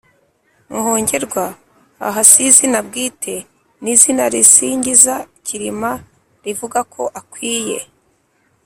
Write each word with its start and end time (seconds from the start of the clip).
Muhongerwa: 0.71 1.45
aha 2.07 2.21
si 2.29 2.39
izina 2.49 2.79
bwite, 2.87 3.35
ni 3.81 3.89
izina 3.95 4.23
risingiza 4.33 5.15
Cyilima 5.43 5.91
rivuga 6.45 6.79
ko 6.93 7.03
akwiye 7.19 7.79